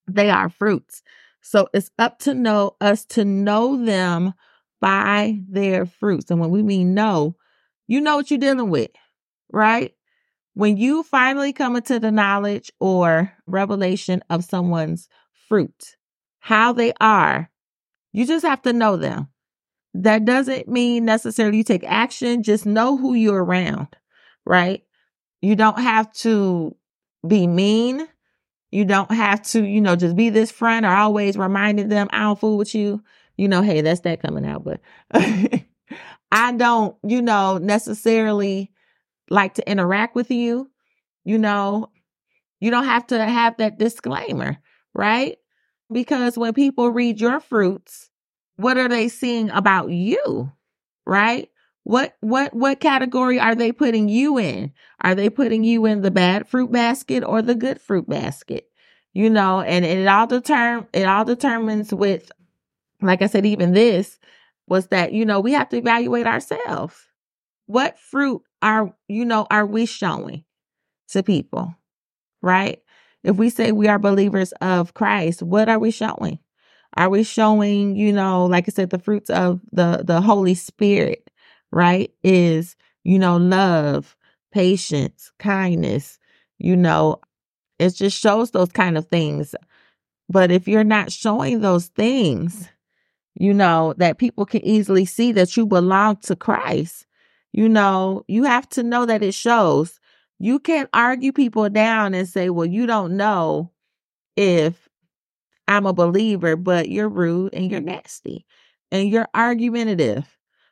they 0.09 0.31
are 0.31 0.49
fruits. 0.49 1.03
So 1.41 1.69
it's 1.75 1.91
up 1.99 2.19
to 2.21 2.35
know 2.35 2.77
us 2.81 3.05
to 3.07 3.25
know 3.25 3.85
them 3.85 4.35
by 4.81 5.41
their 5.49 5.87
fruits. 5.87 6.31
And 6.31 6.41
when 6.41 6.51
we 6.51 6.63
mean 6.63 6.95
know, 6.95 7.37
you 7.89 8.01
know 8.01 8.17
what 8.17 8.31
you're 8.31 8.39
dealing 8.39 8.71
with, 8.71 8.91
right? 9.53 9.95
When 10.55 10.77
you 10.77 11.03
finally 11.03 11.53
come 11.53 11.77
into 11.77 11.99
the 11.99 12.11
knowledge 12.11 12.71
or 12.79 13.33
revelation 13.47 14.23
of 14.29 14.45
someone's 14.45 15.09
fruit, 15.49 15.97
how 16.41 16.73
they 16.73 16.93
are, 17.01 17.51
you 18.13 18.27
just 18.27 18.45
have 18.45 18.63
to 18.63 18.73
know 18.73 18.97
them. 18.97 19.29
That 19.95 20.25
doesn't 20.25 20.69
mean 20.69 21.05
necessarily 21.05 21.59
you 21.59 21.65
take 21.65 21.85
action, 21.85 22.43
just 22.43 22.67
know 22.67 22.97
who 22.97 23.15
you're 23.15 23.45
around, 23.45 23.89
right? 24.45 24.83
You 25.41 25.57
don't 25.57 25.79
have 25.79 26.13
to 26.15 26.75
be 27.27 27.47
mean. 27.47 28.07
You 28.71 28.85
don't 28.87 29.11
have 29.11 29.43
to, 29.49 29.63
you 29.65 29.81
know, 29.81 29.97
just 29.97 30.17
be 30.17 30.31
this 30.31 30.51
friend 30.51 30.87
or 30.87 30.91
always 30.91 31.37
reminding 31.37 31.89
them, 31.89 32.09
I 32.11 32.21
don't 32.21 32.41
fool 32.41 32.57
with 32.57 32.75
you. 32.75 33.03
You 33.37 33.49
know, 33.49 33.63
hey, 33.63 33.81
that's 33.81 34.01
that 34.01 34.23
coming 34.23 34.47
out. 34.47 34.65
But 34.65 34.81
I 36.33 36.53
don't, 36.53 36.97
you 37.03 37.21
know, 37.21 37.59
necessarily 37.59 38.72
like 39.33 39.55
to 39.55 39.71
interact 39.71 40.15
with 40.15 40.31
you. 40.31 40.71
You 41.25 41.39
know, 41.39 41.91
you 42.61 42.71
don't 42.71 42.85
have 42.85 43.07
to 43.09 43.25
have 43.25 43.57
that 43.59 43.79
disclaimer, 43.79 44.59
right? 44.95 45.39
Because 45.91 46.39
when 46.39 46.55
people 46.55 46.91
read 46.91 47.21
your 47.21 47.41
fruits, 47.41 48.11
what 48.57 48.79
are 48.79 48.89
they 48.89 49.09
seeing 49.09 49.51
about 49.51 49.91
you? 49.91 50.53
Right? 51.07 51.51
What 51.85 52.17
what 52.21 52.55
what 52.55 52.81
category 52.81 53.41
are 53.41 53.57
they 53.57 53.73
putting 53.73 54.09
you 54.09 54.39
in? 54.39 54.73
Are 55.01 55.15
they 55.17 55.29
putting 55.29 55.65
you 55.65 55.85
in 55.87 56.03
the 56.03 56.13
bad 56.13 56.47
fruit 56.49 56.71
basket 56.71 57.25
or 57.25 57.43
the 57.43 57.57
good 57.57 57.81
fruit 57.81 58.09
basket? 58.09 58.69
You 59.13 59.29
know, 59.29 59.61
and 59.61 59.85
it 59.85 60.07
all 60.07 60.27
determine 60.29 60.87
it 60.93 61.05
all 61.07 61.25
determines 61.25 61.93
with 61.93 62.31
like 63.03 63.23
I 63.23 63.27
said 63.27 63.47
even 63.47 63.73
this 63.73 64.19
was 64.69 64.89
that 64.89 65.13
you 65.13 65.25
know, 65.25 65.41
we 65.41 65.53
have 65.53 65.69
to 65.71 65.77
evaluate 65.79 66.27
ourselves. 66.27 66.97
What 67.67 67.99
fruit 67.99 68.43
are 68.63 68.95
you 69.09 69.25
know 69.25 69.47
are 69.51 69.67
we 69.67 69.87
showing 69.87 70.45
to 71.11 71.23
people? 71.23 71.75
right? 72.43 72.81
If 73.25 73.37
we 73.37 73.51
say 73.51 73.73
we 73.73 73.89
are 73.89 73.99
believers 73.99 74.53
of 74.61 74.95
Christ, 74.95 75.43
what 75.43 75.69
are 75.69 75.79
we 75.79 75.91
showing? 75.91 76.39
Are 76.97 77.09
we 77.09 77.23
showing, 77.23 77.97
you 77.97 78.13
know, 78.13 78.47
like 78.47 78.69
I 78.69 78.73
said, 78.73 78.91
the 78.91 78.99
fruits 78.99 79.31
of 79.31 79.61
the 79.73 80.03
the 80.05 80.21
Holy 80.21 80.55
Spirit, 80.55 81.31
right? 81.71 82.11
Is, 82.23 82.77
you 83.05 83.19
know, 83.19 83.37
love, 83.37 84.17
patience, 84.53 85.33
kindness, 85.39 86.19
you 86.59 86.77
know, 86.77 87.21
it 87.79 87.91
just 87.91 88.19
shows 88.19 88.53
those 88.53 88.73
kind 88.73 88.99
of 88.99 89.09
things. 89.09 89.55
But 90.29 90.51
if 90.51 90.69
you're 90.69 90.85
not 90.85 91.13
showing 91.13 91.61
those 91.61 91.89
things, 91.89 92.69
you 93.35 93.55
know, 93.55 93.95
that 93.99 94.19
people 94.19 94.47
can 94.47 94.65
easily 94.65 95.05
see 95.05 95.33
that 95.33 95.57
you 95.57 95.67
belong 95.67 96.17
to 96.19 96.37
Christ, 96.37 97.07
you 97.53 97.69
know, 97.69 98.25
you 98.29 98.45
have 98.45 98.69
to 98.71 98.83
know 98.83 99.07
that 99.07 99.23
it 99.23 99.35
shows. 99.35 100.01
You 100.39 100.59
can't 100.59 100.91
argue 100.93 101.33
people 101.33 101.69
down 101.71 102.15
and 102.15 102.29
say, 102.29 102.51
well, 102.51 102.67
you 102.67 102.87
don't 102.87 103.17
know 103.17 103.71
if 104.37 104.89
I'm 105.69 105.87
a 105.87 105.93
believer, 105.93 106.57
but 106.57 106.89
you're 106.89 107.09
rude 107.09 107.55
and 107.55 107.71
you're 107.71 107.81
nasty 107.81 108.47
and 108.91 109.09
you're 109.09 109.29
argumentative, 109.35 110.27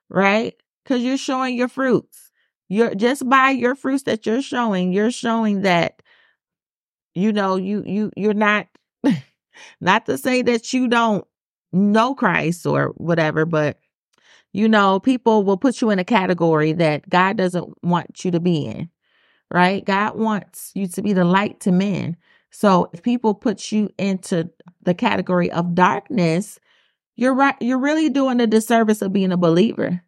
right? 0.08 0.54
Because 0.84 1.02
you're 1.02 1.16
showing 1.16 1.56
your 1.56 1.68
fruits. 1.68 2.30
You're 2.68 2.94
just 2.94 3.28
by 3.28 3.50
your 3.50 3.75
fruits 3.75 4.04
that 4.04 4.26
you're 4.26 4.42
showing, 4.42 4.92
you're 4.92 5.10
showing 5.10 5.62
that, 5.62 6.02
you 7.14 7.32
know, 7.32 7.56
you 7.56 7.82
you 7.84 8.10
you're 8.16 8.34
not 8.34 8.66
not 9.80 10.06
to 10.06 10.18
say 10.18 10.42
that 10.42 10.72
you 10.72 10.88
don't 10.88 11.25
know 11.72 12.14
Christ 12.14 12.66
or 12.66 12.88
whatever, 12.96 13.44
but 13.46 13.78
you 14.52 14.69
know, 14.69 15.00
people 15.00 15.45
will 15.45 15.57
put 15.57 15.80
you 15.80 15.90
in 15.90 15.99
a 15.99 16.04
category 16.04 16.73
that 16.73 17.09
God 17.09 17.37
doesn't 17.37 17.83
want 17.85 18.25
you 18.25 18.30
to 18.33 18.40
be 18.40 18.66
in, 18.66 18.90
right? 19.50 19.85
God 19.85 20.16
wants 20.19 20.73
you 20.75 20.88
to 20.88 21.02
be 21.02 21.12
the 21.12 21.25
light 21.25 21.61
to 21.61 21.73
men. 21.73 22.16
So 22.50 22.90
if 22.92 23.02
people 23.02 23.35
put 23.35 23.71
you 23.71 23.90
into 23.97 24.50
the 24.83 24.95
category 24.95 25.50
of 25.52 25.75
darkness, 25.75 26.59
you're 27.14 27.35
right, 27.35 27.54
you're 27.61 27.78
really 27.78 28.09
doing 28.09 28.38
the 28.38 28.47
disservice 28.47 29.02
of 29.02 29.12
being 29.12 29.30
a 29.30 29.37
believer, 29.37 30.02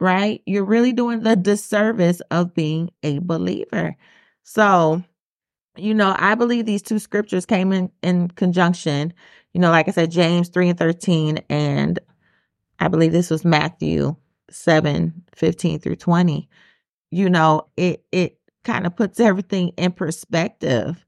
right? 0.00 0.40
You're 0.46 0.64
really 0.64 0.92
doing 0.92 1.20
the 1.20 1.36
disservice 1.36 2.20
of 2.30 2.54
being 2.54 2.90
a 3.02 3.18
believer. 3.18 3.96
So, 4.44 5.02
you 5.76 5.92
know, 5.92 6.14
I 6.18 6.36
believe 6.36 6.64
these 6.64 6.82
two 6.82 6.98
scriptures 6.98 7.44
came 7.44 7.72
in 7.72 7.90
in 8.02 8.28
conjunction. 8.28 9.12
You 9.52 9.60
know, 9.60 9.70
like 9.70 9.88
I 9.88 9.90
said, 9.90 10.10
James 10.10 10.48
3 10.48 10.70
and 10.70 10.78
13 10.78 11.40
and 11.50 11.98
I 12.80 12.88
believe 12.88 13.12
this 13.12 13.30
was 13.30 13.44
Matthew 13.44 14.16
7, 14.50 15.24
15 15.34 15.78
through 15.80 15.96
20. 15.96 16.48
You 17.10 17.30
know, 17.30 17.66
it 17.76 18.04
it 18.12 18.38
kind 18.64 18.86
of 18.86 18.96
puts 18.96 19.20
everything 19.20 19.70
in 19.76 19.92
perspective, 19.92 21.04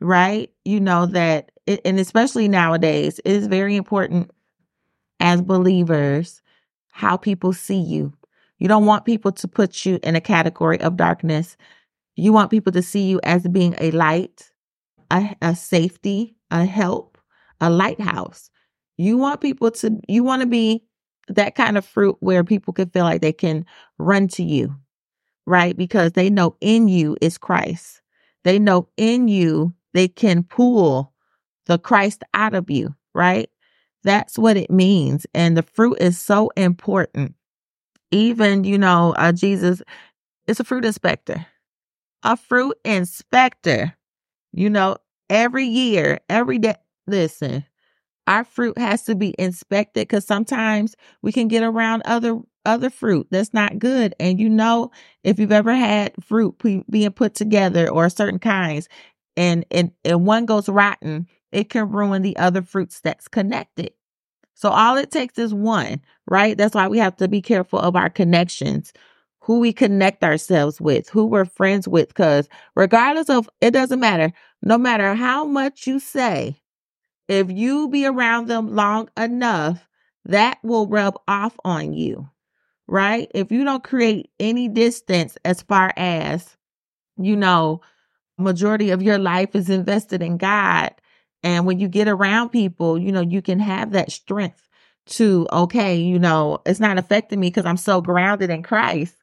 right? 0.00 0.50
You 0.64 0.80
know 0.80 1.06
that 1.06 1.52
it, 1.66 1.80
and 1.84 1.98
especially 1.98 2.48
nowadays, 2.48 3.20
it 3.24 3.32
is 3.32 3.46
very 3.46 3.76
important 3.76 4.30
as 5.20 5.42
believers 5.42 6.42
how 6.92 7.16
people 7.16 7.52
see 7.52 7.78
you. 7.80 8.12
You 8.58 8.68
don't 8.68 8.86
want 8.86 9.04
people 9.04 9.32
to 9.32 9.48
put 9.48 9.84
you 9.84 9.98
in 10.02 10.16
a 10.16 10.20
category 10.20 10.80
of 10.80 10.96
darkness. 10.96 11.56
You 12.16 12.32
want 12.32 12.50
people 12.50 12.72
to 12.72 12.82
see 12.82 13.02
you 13.08 13.20
as 13.24 13.46
being 13.48 13.74
a 13.78 13.90
light, 13.92 14.50
a, 15.10 15.36
a 15.42 15.56
safety, 15.56 16.36
a 16.50 16.64
help, 16.64 17.18
a 17.60 17.70
lighthouse. 17.70 18.50
You 18.96 19.18
want 19.18 19.42
people 19.42 19.70
to, 19.72 20.00
you 20.08 20.24
want 20.24 20.40
to 20.42 20.46
be 20.48 20.85
that 21.28 21.54
kind 21.54 21.76
of 21.76 21.84
fruit 21.84 22.16
where 22.20 22.44
people 22.44 22.72
can 22.72 22.88
feel 22.90 23.04
like 23.04 23.20
they 23.20 23.32
can 23.32 23.64
run 23.98 24.28
to 24.28 24.42
you, 24.42 24.74
right? 25.46 25.76
Because 25.76 26.12
they 26.12 26.30
know 26.30 26.56
in 26.60 26.88
you 26.88 27.16
is 27.20 27.38
Christ. 27.38 28.02
They 28.44 28.58
know 28.58 28.88
in 28.96 29.28
you 29.28 29.74
they 29.94 30.08
can 30.08 30.42
pull 30.42 31.12
the 31.66 31.78
Christ 31.78 32.22
out 32.34 32.54
of 32.54 32.70
you, 32.70 32.94
right? 33.14 33.50
That's 34.04 34.38
what 34.38 34.56
it 34.56 34.70
means. 34.70 35.26
And 35.34 35.56
the 35.56 35.62
fruit 35.62 35.98
is 36.00 36.18
so 36.18 36.50
important. 36.56 37.34
Even, 38.12 38.64
you 38.64 38.78
know, 38.78 39.14
uh, 39.18 39.32
Jesus 39.32 39.82
is 40.46 40.60
a 40.60 40.64
fruit 40.64 40.84
inspector, 40.84 41.46
a 42.22 42.36
fruit 42.36 42.76
inspector. 42.84 43.96
You 44.52 44.70
know, 44.70 44.98
every 45.28 45.66
year, 45.66 46.20
every 46.28 46.58
day, 46.58 46.76
listen, 47.06 47.64
our 48.26 48.44
fruit 48.44 48.76
has 48.78 49.04
to 49.04 49.14
be 49.14 49.34
inspected 49.38 50.08
because 50.08 50.26
sometimes 50.26 50.96
we 51.22 51.32
can 51.32 51.48
get 51.48 51.62
around 51.62 52.02
other 52.04 52.38
other 52.64 52.90
fruit 52.90 53.28
that's 53.30 53.54
not 53.54 53.78
good. 53.78 54.14
And 54.18 54.40
you 54.40 54.48
know 54.48 54.90
if 55.22 55.38
you've 55.38 55.52
ever 55.52 55.74
had 55.74 56.12
fruit 56.22 56.56
being 56.90 57.12
put 57.12 57.34
together 57.34 57.88
or 57.88 58.08
certain 58.08 58.40
kinds 58.40 58.88
and 59.36 59.64
and, 59.70 59.92
and 60.04 60.26
one 60.26 60.46
goes 60.46 60.68
rotten 60.68 61.26
it 61.52 61.70
can 61.70 61.90
ruin 61.90 62.22
the 62.22 62.36
other 62.36 62.62
fruits 62.62 63.00
that's 63.00 63.28
connected. 63.28 63.92
So 64.54 64.70
all 64.70 64.96
it 64.96 65.10
takes 65.10 65.38
is 65.38 65.54
one 65.54 66.00
right? 66.28 66.56
That's 66.58 66.74
why 66.74 66.88
we 66.88 66.98
have 66.98 67.16
to 67.18 67.28
be 67.28 67.40
careful 67.42 67.78
of 67.78 67.96
our 67.96 68.10
connections 68.10 68.92
who 69.40 69.60
we 69.60 69.72
connect 69.72 70.24
ourselves 70.24 70.80
with 70.80 71.08
who 71.08 71.24
we're 71.26 71.44
friends 71.44 71.86
with 71.86 72.08
because 72.08 72.48
regardless 72.74 73.30
of 73.30 73.48
it 73.60 73.70
doesn't 73.72 74.00
matter. 74.00 74.32
No 74.62 74.76
matter 74.78 75.14
how 75.14 75.44
much 75.44 75.86
you 75.86 76.00
say 76.00 76.56
if 77.28 77.50
you 77.50 77.88
be 77.88 78.06
around 78.06 78.48
them 78.48 78.74
long 78.74 79.08
enough, 79.16 79.88
that 80.24 80.58
will 80.62 80.86
rub 80.86 81.18
off 81.28 81.56
on 81.64 81.92
you, 81.92 82.28
right? 82.86 83.30
If 83.34 83.52
you 83.52 83.64
don't 83.64 83.84
create 83.84 84.30
any 84.40 84.68
distance 84.68 85.36
as 85.44 85.62
far 85.62 85.92
as, 85.96 86.56
you 87.16 87.36
know, 87.36 87.80
majority 88.38 88.90
of 88.90 89.02
your 89.02 89.18
life 89.18 89.54
is 89.54 89.70
invested 89.70 90.22
in 90.22 90.36
God. 90.36 90.90
And 91.42 91.66
when 91.66 91.78
you 91.78 91.88
get 91.88 92.08
around 92.08 92.50
people, 92.50 92.98
you 92.98 93.12
know, 93.12 93.20
you 93.20 93.40
can 93.40 93.60
have 93.60 93.92
that 93.92 94.10
strength 94.10 94.68
to, 95.06 95.46
okay, 95.52 95.96
you 95.96 96.18
know, 96.18 96.58
it's 96.66 96.80
not 96.80 96.98
affecting 96.98 97.40
me 97.40 97.48
because 97.48 97.66
I'm 97.66 97.76
so 97.76 98.00
grounded 98.00 98.50
in 98.50 98.62
Christ. 98.62 99.14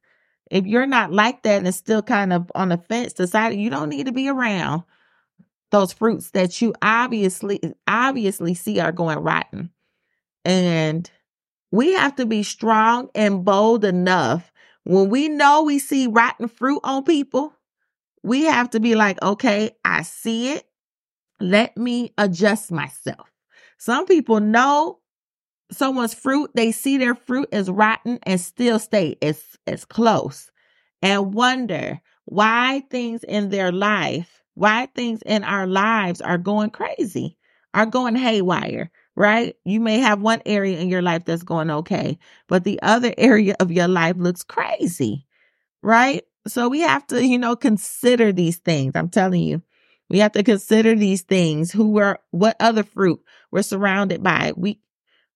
If 0.49 0.65
you're 0.65 0.85
not 0.85 1.11
like 1.11 1.43
that 1.43 1.63
and 1.65 1.75
still 1.75 2.01
kind 2.01 2.31
of 2.31 2.51
on 2.55 2.69
the 2.69 2.77
fence, 2.77 3.13
decided 3.13 3.59
you 3.59 3.69
don't 3.69 3.89
need 3.89 4.05
to 4.05 4.11
be 4.11 4.29
around 4.29 4.83
those 5.73 5.91
fruits 5.91 6.29
that 6.31 6.61
you 6.61 6.71
obviously 6.83 7.59
obviously 7.87 8.53
see 8.53 8.79
are 8.79 8.91
going 8.91 9.17
rotten. 9.17 9.71
And 10.45 11.09
we 11.71 11.93
have 11.93 12.15
to 12.17 12.27
be 12.27 12.43
strong 12.43 13.09
and 13.15 13.43
bold 13.43 13.83
enough 13.83 14.51
when 14.83 15.09
we 15.09 15.29
know 15.29 15.63
we 15.63 15.79
see 15.79 16.05
rotten 16.05 16.47
fruit 16.47 16.79
on 16.83 17.03
people. 17.03 17.55
We 18.21 18.43
have 18.43 18.69
to 18.69 18.79
be 18.79 18.93
like, 18.93 19.19
okay, 19.23 19.71
I 19.83 20.03
see 20.03 20.51
it. 20.51 20.63
Let 21.39 21.75
me 21.75 22.13
adjust 22.19 22.71
myself. 22.71 23.27
Some 23.79 24.05
people 24.05 24.39
know 24.39 24.99
someone's 25.71 26.13
fruit, 26.13 26.51
they 26.53 26.71
see 26.71 26.97
their 26.99 27.15
fruit 27.15 27.49
is 27.51 27.71
rotten 27.71 28.19
and 28.23 28.39
still 28.39 28.77
stay 28.77 29.17
as, 29.23 29.41
as 29.65 29.85
close 29.85 30.51
and 31.01 31.33
wonder 31.33 31.99
why 32.25 32.83
things 32.91 33.23
in 33.23 33.49
their 33.49 33.71
life 33.71 34.42
why 34.55 34.87
things 34.95 35.21
in 35.25 35.43
our 35.43 35.67
lives 35.67 36.21
are 36.21 36.37
going 36.37 36.69
crazy, 36.69 37.37
are 37.73 37.85
going 37.85 38.15
haywire, 38.15 38.91
right? 39.15 39.55
You 39.65 39.79
may 39.79 39.99
have 39.99 40.21
one 40.21 40.41
area 40.45 40.79
in 40.79 40.89
your 40.89 41.01
life 41.01 41.25
that's 41.25 41.43
going 41.43 41.69
okay, 41.69 42.17
but 42.47 42.63
the 42.63 42.81
other 42.81 43.13
area 43.17 43.55
of 43.59 43.71
your 43.71 43.87
life 43.87 44.15
looks 44.17 44.43
crazy, 44.43 45.25
right? 45.81 46.23
So 46.47 46.69
we 46.69 46.81
have 46.81 47.07
to, 47.07 47.25
you 47.25 47.37
know, 47.37 47.55
consider 47.55 48.31
these 48.31 48.57
things. 48.57 48.93
I'm 48.95 49.09
telling 49.09 49.41
you, 49.41 49.61
we 50.09 50.19
have 50.19 50.33
to 50.33 50.43
consider 50.43 50.95
these 50.95 51.21
things. 51.21 51.71
Who 51.71 51.89
we're, 51.89 52.17
what 52.31 52.55
other 52.59 52.83
fruit 52.83 53.21
we're 53.51 53.61
surrounded 53.61 54.21
by. 54.21 54.51
We, 54.55 54.79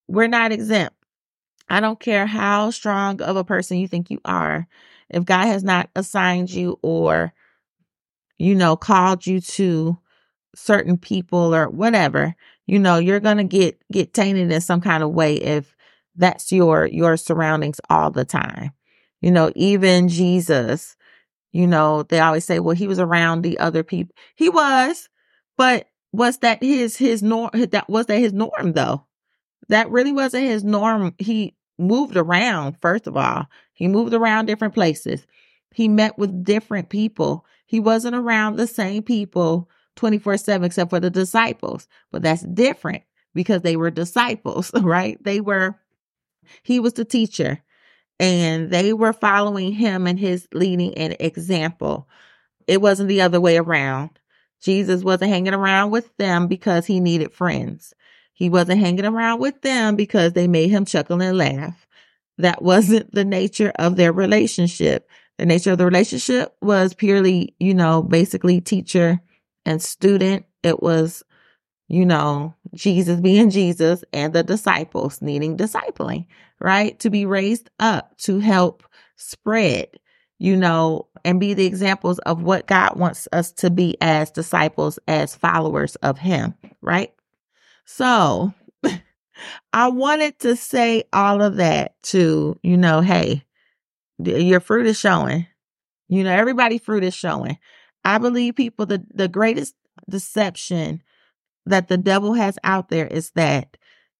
we're 0.07 0.27
not 0.27 0.51
exempt. 0.51 0.95
I 1.69 1.79
don't 1.79 1.99
care 1.99 2.25
how 2.25 2.71
strong 2.71 3.21
of 3.21 3.35
a 3.35 3.43
person 3.43 3.77
you 3.77 3.87
think 3.87 4.09
you 4.09 4.19
are. 4.23 4.67
If 5.09 5.25
God 5.25 5.47
has 5.47 5.63
not 5.63 5.89
assigned 5.95 6.49
you 6.49 6.79
or 6.81 7.33
you 8.37 8.55
know, 8.55 8.75
called 8.75 9.25
you 9.25 9.41
to 9.41 9.97
certain 10.55 10.97
people 10.97 11.53
or 11.53 11.69
whatever, 11.69 12.35
you 12.65 12.79
know, 12.79 12.97
you're 12.97 13.19
going 13.19 13.37
to 13.37 13.43
get, 13.43 13.81
get 13.91 14.13
tainted 14.13 14.51
in 14.51 14.61
some 14.61 14.81
kind 14.81 15.03
of 15.03 15.11
way 15.11 15.35
if 15.35 15.75
that's 16.15 16.51
your, 16.51 16.87
your 16.87 17.15
surroundings 17.17 17.79
all 17.89 18.11
the 18.11 18.25
time. 18.25 18.71
You 19.21 19.31
know, 19.31 19.51
even 19.55 20.09
Jesus, 20.09 20.95
you 21.51 21.67
know, 21.67 22.03
they 22.03 22.19
always 22.19 22.45
say, 22.45 22.59
well, 22.59 22.75
he 22.75 22.87
was 22.87 22.99
around 22.99 23.41
the 23.41 23.57
other 23.59 23.83
people. 23.83 24.15
He 24.35 24.49
was, 24.49 25.09
but 25.57 25.87
was 26.11 26.39
that 26.39 26.61
his, 26.61 26.97
his 26.97 27.23
norm? 27.23 27.51
That 27.53 27.89
was 27.89 28.07
that 28.07 28.19
his 28.19 28.33
norm 28.33 28.73
though? 28.73 29.05
That 29.69 29.89
really 29.89 30.11
wasn't 30.11 30.45
his 30.45 30.63
norm. 30.63 31.13
He 31.17 31.55
moved 31.77 32.15
around, 32.15 32.79
first 32.79 33.07
of 33.07 33.17
all. 33.17 33.47
He 33.73 33.87
moved 33.87 34.13
around 34.13 34.45
different 34.45 34.73
places. 34.73 35.25
He 35.73 35.87
met 35.87 36.17
with 36.17 36.43
different 36.43 36.89
people. 36.89 37.45
He 37.67 37.79
wasn't 37.79 38.15
around 38.15 38.55
the 38.55 38.67
same 38.67 39.03
people 39.03 39.69
24 39.97 40.37
7 40.37 40.65
except 40.65 40.89
for 40.89 40.99
the 40.99 41.09
disciples. 41.09 41.87
But 42.11 42.23
that's 42.23 42.41
different 42.43 43.03
because 43.35 43.61
they 43.61 43.75
were 43.75 43.91
disciples, 43.91 44.71
right? 44.81 45.21
They 45.23 45.41
were, 45.41 45.75
he 46.63 46.79
was 46.79 46.93
the 46.93 47.05
teacher 47.05 47.61
and 48.19 48.71
they 48.71 48.93
were 48.93 49.13
following 49.13 49.73
him 49.73 50.07
and 50.07 50.19
his 50.19 50.47
leading 50.53 50.95
and 50.95 51.15
example. 51.19 52.09
It 52.65 52.81
wasn't 52.81 53.09
the 53.09 53.21
other 53.21 53.39
way 53.39 53.57
around. 53.57 54.19
Jesus 54.61 55.03
wasn't 55.03 55.31
hanging 55.31 55.53
around 55.53 55.91
with 55.91 56.15
them 56.17 56.47
because 56.47 56.85
he 56.85 56.99
needed 56.99 57.33
friends. 57.33 57.93
He 58.33 58.49
wasn't 58.49 58.79
hanging 58.79 59.05
around 59.05 59.39
with 59.39 59.61
them 59.61 59.95
because 59.95 60.33
they 60.33 60.47
made 60.47 60.69
him 60.69 60.85
chuckle 60.85 61.21
and 61.21 61.37
laugh. 61.37 61.87
That 62.37 62.61
wasn't 62.63 63.13
the 63.13 63.25
nature 63.25 63.71
of 63.77 63.95
their 63.95 64.11
relationship. 64.11 65.09
The 65.37 65.45
nature 65.45 65.71
of 65.71 65.77
the 65.77 65.85
relationship 65.85 66.55
was 66.61 66.93
purely, 66.93 67.55
you 67.59 67.73
know, 67.73 68.01
basically 68.01 68.59
teacher 68.59 69.21
and 69.65 69.81
student. 69.81 70.45
It 70.63 70.81
was, 70.81 71.23
you 71.87 72.05
know, 72.05 72.55
Jesus 72.73 73.19
being 73.19 73.49
Jesus 73.49 74.03
and 74.13 74.33
the 74.33 74.43
disciples 74.43 75.21
needing 75.21 75.55
discipling, 75.55 76.25
right? 76.59 76.99
To 76.99 77.09
be 77.09 77.25
raised 77.25 77.69
up 77.79 78.17
to 78.19 78.39
help 78.39 78.83
spread, 79.15 79.87
you 80.39 80.55
know, 80.55 81.07
and 81.23 81.39
be 81.39 81.53
the 81.53 81.65
examples 81.65 82.19
of 82.19 82.41
what 82.41 82.67
God 82.67 82.97
wants 82.97 83.27
us 83.31 83.51
to 83.53 83.69
be 83.69 83.95
as 84.01 84.31
disciples, 84.31 84.97
as 85.07 85.35
followers 85.35 85.95
of 85.97 86.17
Him, 86.17 86.55
right? 86.81 87.13
So 87.85 88.53
I 89.73 89.89
wanted 89.89 90.39
to 90.39 90.55
say 90.55 91.03
all 91.13 91.43
of 91.43 91.57
that 91.57 92.01
to, 92.03 92.59
you 92.63 92.77
know, 92.77 93.01
hey, 93.01 93.43
your 94.19 94.59
fruit 94.59 94.85
is 94.85 94.99
showing. 94.99 95.47
You 96.09 96.23
know, 96.23 96.31
everybody 96.31 96.77
fruit 96.77 97.03
is 97.03 97.13
showing. 97.13 97.57
I 98.03 98.17
believe 98.17 98.55
people, 98.55 98.85
the, 98.85 99.03
the 99.13 99.27
greatest 99.27 99.75
deception 100.09 101.03
that 101.65 101.89
the 101.89 101.97
devil 101.97 102.33
has 102.33 102.57
out 102.63 102.89
there 102.89 103.07
is 103.07 103.31
that, 103.31 103.77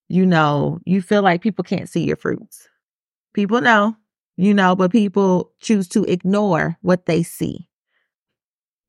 you 0.09 0.25
know, 0.25 0.79
you 0.85 1.01
feel 1.01 1.21
like 1.21 1.41
people 1.41 1.63
can't 1.63 1.89
see 1.89 2.03
your 2.03 2.17
fruits. 2.17 2.67
People 3.33 3.61
know, 3.61 3.95
you 4.35 4.53
know, 4.53 4.75
but 4.75 4.91
people 4.91 5.51
choose 5.59 5.87
to 5.89 6.03
ignore 6.03 6.77
what 6.81 7.05
they 7.05 7.23
see, 7.23 7.69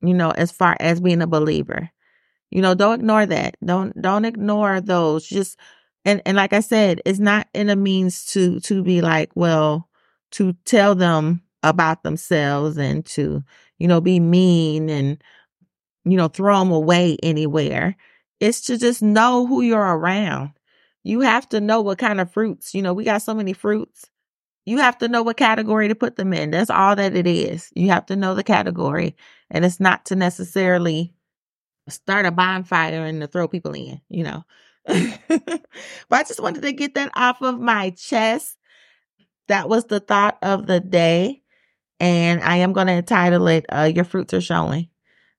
you 0.01 0.13
know, 0.13 0.31
as 0.31 0.51
far 0.51 0.75
as 0.79 0.99
being 0.99 1.21
a 1.21 1.27
believer. 1.27 1.89
You 2.51 2.61
know, 2.61 2.73
don't 2.73 3.01
ignore 3.01 3.25
that. 3.25 3.55
Don't 3.63 3.99
don't 4.01 4.25
ignore 4.25 4.81
those. 4.81 5.27
Just 5.27 5.57
and 6.03 6.21
and 6.25 6.35
like 6.35 6.53
I 6.53 6.61
said, 6.61 7.01
it's 7.05 7.19
not 7.19 7.47
in 7.53 7.69
a 7.69 7.75
means 7.75 8.25
to 8.27 8.59
to 8.61 8.83
be 8.83 9.01
like, 9.01 9.31
well, 9.35 9.88
to 10.31 10.53
tell 10.65 10.95
them 10.95 11.41
about 11.63 12.03
themselves 12.03 12.77
and 12.77 13.05
to, 13.05 13.43
you 13.79 13.87
know, 13.87 14.01
be 14.01 14.19
mean 14.19 14.89
and 14.89 15.21
you 16.05 16.17
know, 16.17 16.27
throw 16.27 16.59
them 16.59 16.71
away 16.71 17.17
anywhere. 17.23 17.95
It's 18.39 18.61
to 18.61 18.77
just 18.77 19.01
know 19.01 19.45
who 19.45 19.61
you're 19.61 19.79
around. 19.79 20.51
You 21.03 21.21
have 21.21 21.47
to 21.49 21.61
know 21.61 21.81
what 21.81 21.97
kind 21.97 22.19
of 22.21 22.31
fruits, 22.31 22.73
you 22.73 22.81
know, 22.81 22.93
we 22.93 23.03
got 23.03 23.21
so 23.21 23.33
many 23.33 23.53
fruits. 23.53 24.09
You 24.65 24.77
have 24.79 24.97
to 24.99 25.07
know 25.07 25.23
what 25.23 25.37
category 25.37 25.87
to 25.87 25.95
put 25.95 26.15
them 26.15 26.33
in. 26.33 26.51
That's 26.51 26.69
all 26.69 26.95
that 26.95 27.15
it 27.15 27.25
is. 27.25 27.71
You 27.75 27.89
have 27.89 28.05
to 28.07 28.15
know 28.15 28.35
the 28.35 28.43
category. 28.43 29.15
And 29.49 29.65
it's 29.65 29.79
not 29.79 30.05
to 30.05 30.15
necessarily 30.15 31.13
start 31.87 32.25
a 32.25 32.31
bonfire 32.31 33.03
and 33.05 33.21
to 33.21 33.27
throw 33.27 33.47
people 33.47 33.73
in, 33.73 34.01
you 34.09 34.23
know. 34.23 34.43
but 34.85 35.61
I 36.11 36.23
just 36.23 36.39
wanted 36.39 36.61
to 36.63 36.71
get 36.71 36.95
that 36.95 37.11
off 37.15 37.41
of 37.41 37.59
my 37.59 37.91
chest. 37.91 38.57
That 39.49 39.67
was 39.67 39.85
the 39.85 39.99
thought 39.99 40.37
of 40.41 40.67
the 40.67 40.79
day. 40.79 41.41
And 41.99 42.41
I 42.41 42.57
am 42.57 42.71
going 42.71 42.87
to 42.87 42.93
entitle 42.93 43.47
it, 43.47 43.65
uh, 43.69 43.91
Your 43.93 44.05
Fruits 44.05 44.33
Are 44.33 44.41
Showing. 44.41 44.87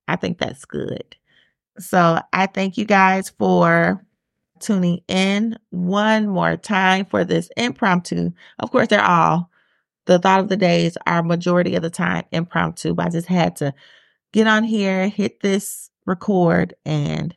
I 0.06 0.16
think 0.16 0.38
that's 0.38 0.64
good. 0.66 1.16
So 1.78 2.20
I 2.32 2.46
thank 2.46 2.76
you 2.76 2.84
guys 2.84 3.30
for 3.30 4.04
tuning 4.58 5.00
in 5.08 5.56
one 5.70 6.28
more 6.28 6.56
time 6.56 7.06
for 7.06 7.24
this 7.24 7.48
impromptu. 7.56 8.32
Of 8.58 8.70
course, 8.70 8.88
they're 8.88 9.02
all 9.02 9.48
the 10.06 10.18
thought 10.18 10.40
of 10.40 10.48
the 10.48 10.56
days 10.56 10.98
are 11.06 11.22
majority 11.22 11.76
of 11.76 11.82
the 11.82 11.90
time 11.90 12.24
impromptu, 12.32 12.94
but 12.94 13.06
I 13.06 13.10
just 13.10 13.28
had 13.28 13.56
to 13.56 13.72
get 14.32 14.46
on 14.46 14.64
here, 14.64 15.08
hit 15.08 15.40
this 15.40 15.88
record. 16.04 16.74
And 16.84 17.34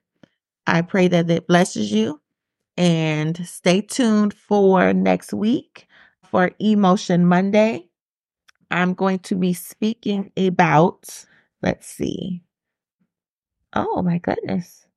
I 0.66 0.82
pray 0.82 1.08
that 1.08 1.30
it 1.30 1.48
blesses 1.48 1.92
you. 1.92 2.20
And 2.76 3.48
stay 3.48 3.82
tuned 3.82 4.34
for 4.34 4.92
next 4.94 5.32
week 5.32 5.88
for 6.34 6.50
Emotion 6.58 7.28
Monday. 7.28 7.88
I'm 8.72 8.96
going 8.96 9.20
to 9.20 9.36
be 9.36 9.54
speaking 9.54 10.32
about, 10.36 11.28
let's 11.62 11.86
see. 11.86 12.42
Oh 13.74 14.02
my 14.02 14.18
goodness. 14.18 14.88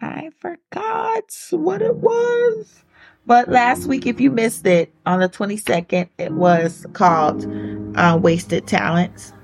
I 0.00 0.30
forgot 0.38 1.24
what 1.50 1.82
it 1.82 1.96
was. 1.96 2.82
But 3.26 3.50
last 3.50 3.88
week, 3.88 4.06
if 4.06 4.22
you 4.22 4.30
missed 4.30 4.66
it 4.66 4.90
on 5.04 5.20
the 5.20 5.28
22nd, 5.28 6.08
it 6.16 6.32
was 6.32 6.86
called 6.94 7.46
uh, 7.94 8.18
Wasted 8.20 8.66
Talents. 8.66 9.34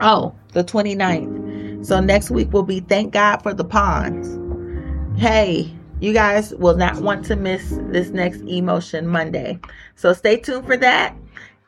Oh, 0.00 0.36
the 0.52 0.62
29th. 0.62 1.84
So 1.84 1.98
next 1.98 2.30
week 2.30 2.52
will 2.52 2.62
be 2.62 2.78
Thank 2.78 3.12
God 3.12 3.38
for 3.38 3.52
the 3.52 3.64
Pawns. 3.64 4.38
Hey, 5.18 5.76
you 6.00 6.12
guys 6.12 6.54
will 6.54 6.76
not 6.76 7.00
want 7.00 7.24
to 7.26 7.36
miss 7.36 7.78
this 7.90 8.10
next 8.10 8.40
Emotion 8.42 9.06
Monday. 9.06 9.58
So 9.96 10.12
stay 10.12 10.36
tuned 10.36 10.66
for 10.66 10.76
that. 10.76 11.14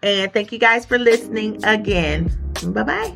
And 0.02 0.32
thank 0.32 0.52
you 0.52 0.58
guys 0.58 0.86
for 0.86 0.98
listening 0.98 1.62
again. 1.64 2.30
Bye 2.66 2.82
bye. 2.82 3.14